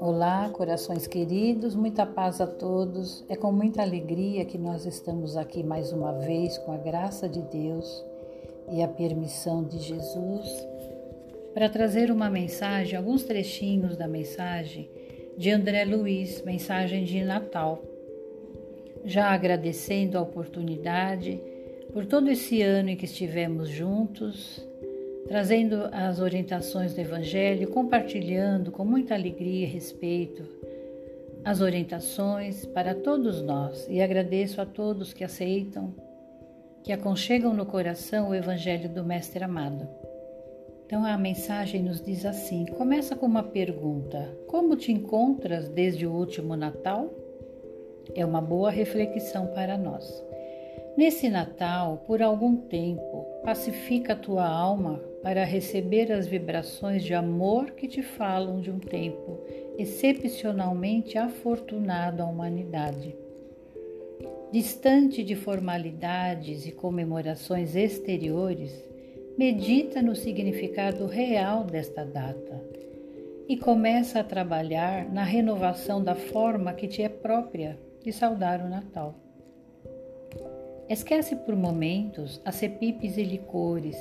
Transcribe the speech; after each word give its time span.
Olá, 0.00 0.48
corações 0.54 1.06
queridos, 1.06 1.74
muita 1.74 2.06
paz 2.06 2.40
a 2.40 2.46
todos. 2.46 3.22
É 3.28 3.36
com 3.36 3.52
muita 3.52 3.82
alegria 3.82 4.46
que 4.46 4.56
nós 4.56 4.86
estamos 4.86 5.36
aqui 5.36 5.62
mais 5.62 5.92
uma 5.92 6.12
vez, 6.12 6.56
com 6.58 6.72
a 6.72 6.78
graça 6.78 7.28
de 7.28 7.42
Deus 7.42 8.04
e 8.72 8.82
a 8.82 8.88
permissão 8.88 9.62
de 9.62 9.78
Jesus, 9.78 10.66
para 11.52 11.68
trazer 11.68 12.10
uma 12.10 12.30
mensagem, 12.30 12.96
alguns 12.96 13.24
trechinhos 13.24 13.96
da 13.96 14.08
mensagem 14.08 14.88
de 15.36 15.50
André 15.50 15.84
Luiz, 15.84 16.40
mensagem 16.42 17.04
de 17.04 17.22
Natal. 17.22 17.82
Já 19.04 19.30
agradecendo 19.30 20.16
a 20.16 20.22
oportunidade 20.22 21.38
por 21.92 22.06
todo 22.06 22.30
esse 22.30 22.62
ano 22.62 22.90
em 22.90 22.96
que 22.96 23.04
estivemos 23.04 23.68
juntos 23.68 24.66
trazendo 25.28 25.88
as 25.92 26.20
orientações 26.20 26.94
do 26.94 27.00
Evangelho, 27.00 27.68
compartilhando 27.70 28.70
com 28.70 28.84
muita 28.84 29.14
alegria 29.14 29.66
e 29.66 29.70
respeito 29.70 30.44
as 31.46 31.60
orientações 31.60 32.66
para 32.66 32.92
todos 32.92 33.40
nós 33.40 33.86
e 33.88 34.02
agradeço 34.02 34.60
a 34.60 34.66
todos 34.66 35.12
que 35.12 35.22
aceitam, 35.22 35.94
que 36.82 36.92
aconchegam 36.92 37.54
no 37.54 37.64
coração 37.64 38.30
o 38.30 38.34
Evangelho 38.34 38.88
do 38.88 39.04
Mestre 39.04 39.44
amado. 39.44 39.88
Então 40.84 41.04
a 41.04 41.16
mensagem 41.16 41.84
nos 41.84 42.00
diz 42.00 42.26
assim: 42.26 42.66
começa 42.66 43.14
com 43.14 43.26
uma 43.26 43.44
pergunta: 43.44 44.36
Como 44.48 44.74
te 44.74 44.90
encontras 44.90 45.68
desde 45.68 46.04
o 46.04 46.12
último 46.12 46.56
Natal? 46.56 47.14
É 48.12 48.26
uma 48.26 48.40
boa 48.40 48.70
reflexão 48.70 49.46
para 49.48 49.78
nós. 49.78 50.24
Nesse 50.96 51.28
Natal, 51.28 52.02
por 52.06 52.22
algum 52.22 52.56
tempo, 52.56 53.24
pacifica 53.44 54.14
a 54.14 54.16
tua 54.16 54.48
alma 54.48 55.00
para 55.26 55.42
receber 55.42 56.12
as 56.12 56.28
vibrações 56.28 57.02
de 57.02 57.12
amor 57.12 57.72
que 57.72 57.88
te 57.88 58.00
falam 58.00 58.60
de 58.60 58.70
um 58.70 58.78
tempo 58.78 59.40
excepcionalmente 59.76 61.18
afortunado 61.18 62.22
à 62.22 62.26
humanidade. 62.26 63.12
Distante 64.52 65.24
de 65.24 65.34
formalidades 65.34 66.64
e 66.64 66.70
comemorações 66.70 67.74
exteriores, 67.74 68.72
medita 69.36 70.00
no 70.00 70.14
significado 70.14 71.06
real 71.06 71.64
desta 71.64 72.04
data 72.04 72.62
e 73.48 73.56
começa 73.56 74.20
a 74.20 74.24
trabalhar 74.24 75.12
na 75.12 75.24
renovação 75.24 76.04
da 76.04 76.14
forma 76.14 76.72
que 76.72 76.86
te 76.86 77.02
é 77.02 77.08
própria 77.08 77.76
de 78.00 78.12
saudar 78.12 78.64
o 78.64 78.68
Natal. 78.68 79.16
Esquece 80.88 81.34
por 81.34 81.56
momentos 81.56 82.40
acepipes 82.44 83.16
e 83.16 83.24
licores, 83.24 83.96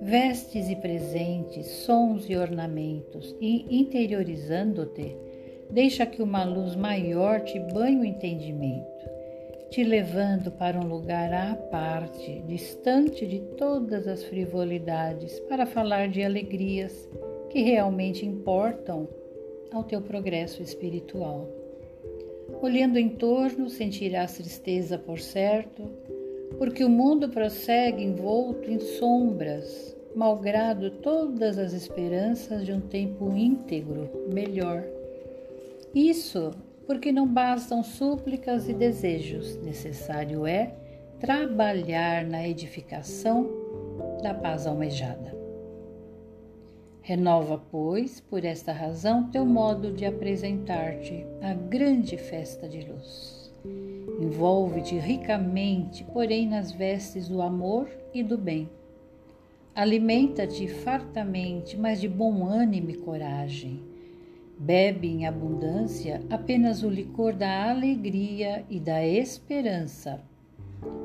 vestes 0.00 0.68
e 0.68 0.76
presentes, 0.76 1.66
sons 1.66 2.28
e 2.28 2.36
ornamentos, 2.36 3.34
e 3.40 3.66
interiorizando-te, 3.80 5.16
deixa 5.70 6.06
que 6.06 6.22
uma 6.22 6.44
luz 6.44 6.76
maior 6.76 7.40
te 7.40 7.58
banhe 7.58 7.98
o 7.98 8.04
entendimento, 8.04 8.86
te 9.70 9.82
levando 9.82 10.50
para 10.50 10.78
um 10.78 10.86
lugar 10.86 11.32
à 11.32 11.54
parte, 11.54 12.42
distante 12.46 13.26
de 13.26 13.40
todas 13.56 14.06
as 14.06 14.22
frivolidades, 14.24 15.40
para 15.40 15.66
falar 15.66 16.08
de 16.08 16.22
alegrias 16.22 17.08
que 17.50 17.62
realmente 17.62 18.24
importam 18.24 19.08
ao 19.72 19.82
teu 19.82 20.00
progresso 20.00 20.62
espiritual. 20.62 21.48
Olhando 22.62 22.96
em 22.96 23.08
torno, 23.08 23.68
sentirás 23.68 24.36
tristeza, 24.36 24.96
por 24.98 25.18
certo, 25.18 25.82
porque 26.58 26.84
o 26.84 26.88
mundo 26.88 27.28
prossegue 27.28 28.02
envolto 28.02 28.70
em 28.70 28.78
sombras, 28.78 29.96
malgrado 30.14 30.90
todas 30.90 31.58
as 31.58 31.72
esperanças 31.72 32.64
de 32.64 32.72
um 32.72 32.80
tempo 32.80 33.30
íntegro, 33.36 34.08
melhor. 34.32 34.84
Isso 35.94 36.52
porque 36.86 37.10
não 37.10 37.26
bastam 37.26 37.82
súplicas 37.82 38.68
e 38.68 38.72
desejos, 38.72 39.56
necessário 39.56 40.46
é 40.46 40.72
trabalhar 41.18 42.24
na 42.24 42.46
edificação 42.46 43.50
da 44.22 44.32
paz 44.32 44.66
almejada. 44.66 45.34
Renova, 47.00 47.62
pois, 47.70 48.20
por 48.20 48.44
esta 48.44 48.72
razão, 48.72 49.30
teu 49.30 49.46
modo 49.46 49.92
de 49.92 50.04
apresentar-te 50.04 51.24
à 51.40 51.54
grande 51.54 52.16
festa 52.16 52.68
de 52.68 52.80
luz. 52.80 53.45
Envolve-te 54.18 54.96
ricamente, 54.96 56.04
porém, 56.04 56.48
nas 56.48 56.72
vestes 56.72 57.28
do 57.28 57.42
amor 57.42 57.88
e 58.14 58.22
do 58.22 58.38
bem. 58.38 58.70
Alimenta-te 59.74 60.66
fartamente, 60.66 61.76
mas 61.76 62.00
de 62.00 62.08
bom 62.08 62.46
ânimo 62.46 62.90
e 62.90 62.96
coragem. 62.96 63.82
Bebe 64.58 65.08
em 65.08 65.26
abundância 65.26 66.22
apenas 66.30 66.82
o 66.82 66.88
licor 66.88 67.34
da 67.34 67.68
alegria 67.68 68.64
e 68.70 68.80
da 68.80 69.06
esperança. 69.06 70.22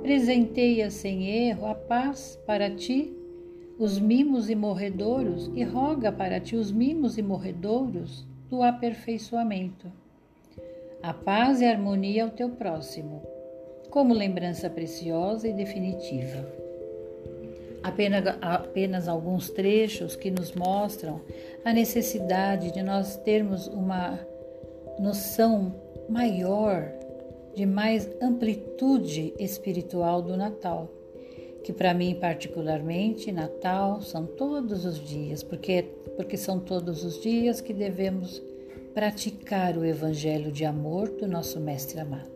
Presenteia 0.02 0.90
sem 0.90 1.28
erro 1.28 1.66
a 1.66 1.76
paz 1.76 2.40
para 2.48 2.70
ti 2.70 3.14
os 3.78 4.00
mimos 4.00 4.50
e 4.50 4.56
morredouros 4.56 5.52
e 5.54 5.64
roga 5.64 6.12
para 6.12 6.40
ti 6.40 6.56
os 6.56 6.72
mimos 6.72 7.18
e 7.18 7.22
morredouros 7.22 8.26
do 8.50 8.64
aperfeiçoamento. 8.64 9.92
A 11.04 11.14
paz 11.14 11.62
e 11.62 11.66
a 11.66 11.72
harmonia 11.72 12.24
ao 12.24 12.30
teu 12.30 12.50
próximo, 12.50 13.22
como 13.90 14.14
lembrança 14.14 14.70
preciosa 14.70 15.48
e 15.48 15.54
definitiva. 15.54 16.46
Apenas, 17.84 18.38
apenas 18.42 19.08
alguns 19.08 19.50
trechos 19.50 20.16
que 20.16 20.30
nos 20.30 20.54
mostram 20.54 21.22
a 21.66 21.74
necessidade 21.74 22.72
de 22.72 22.84
nós 22.84 23.18
termos 23.18 23.68
uma 23.68 24.20
noção 25.00 25.74
maior, 26.08 26.92
de 27.56 27.66
mais 27.66 28.10
amplitude 28.22 29.34
espiritual 29.40 30.22
do 30.22 30.38
Natal 30.38 30.90
que 31.64 31.72
para 31.72 31.94
mim 31.94 32.16
particularmente 32.16 33.32
Natal 33.32 34.02
são 34.02 34.26
todos 34.26 34.86
os 34.86 35.00
dias, 35.00 35.44
porque 35.44 35.86
porque 36.16 36.36
são 36.36 36.60
todos 36.60 37.04
os 37.04 37.22
dias 37.22 37.62
que 37.62 37.74
devemos 37.74 38.42
praticar 38.94 39.78
o 39.78 39.86
evangelho 39.86 40.52
de 40.52 40.66
amor 40.66 41.10
do 41.10 41.28
nosso 41.28 41.60
mestre 41.60 42.00
amado. 42.00 42.30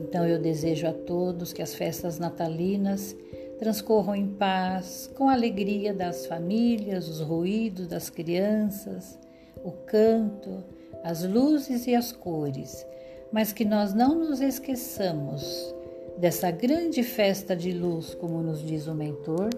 Então 0.00 0.26
eu 0.26 0.40
desejo 0.40 0.86
a 0.86 0.92
todos 0.92 1.52
que 1.52 1.62
as 1.62 1.74
festas 1.74 2.18
natalinas 2.18 3.16
transcorram 3.58 4.14
em 4.14 4.26
paz, 4.26 5.10
com 5.16 5.28
a 5.28 5.34
alegria 5.34 5.94
das 5.94 6.26
famílias, 6.26 7.08
os 7.08 7.20
ruídos 7.20 7.86
das 7.86 8.10
crianças, 8.10 9.18
o 9.64 9.70
canto, 9.70 10.64
as 11.04 11.24
luzes 11.24 11.86
e 11.86 11.94
as 11.94 12.12
cores, 12.12 12.86
mas 13.32 13.52
que 13.52 13.64
nós 13.64 13.94
não 13.94 14.14
nos 14.14 14.40
esqueçamos 14.40 15.74
dessa 16.18 16.50
grande 16.50 17.02
festa 17.02 17.54
de 17.56 17.72
luz, 17.72 18.14
como 18.14 18.42
nos 18.42 18.64
diz 18.64 18.86
o 18.86 18.94
mentor, 18.94 19.50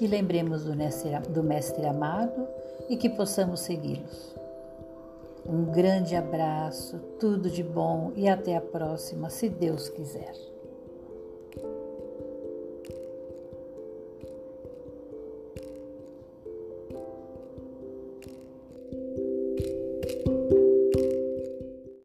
e 0.00 0.06
lembremos 0.06 0.64
do 0.64 0.74
mestre, 0.74 1.10
do 1.30 1.42
mestre 1.42 1.86
amado 1.86 2.48
e 2.88 2.96
que 2.96 3.08
possamos 3.08 3.60
segui-los. 3.60 4.41
Um 5.44 5.64
grande 5.64 6.14
abraço, 6.14 6.98
tudo 7.18 7.50
de 7.50 7.62
bom 7.62 8.12
e 8.14 8.28
até 8.28 8.56
a 8.56 8.60
próxima, 8.60 9.28
se 9.28 9.48
Deus 9.48 9.88
quiser. 9.88 10.51